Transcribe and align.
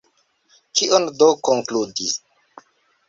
Kion 0.79 1.05
do 1.19 1.29
konkludi? 1.49 2.09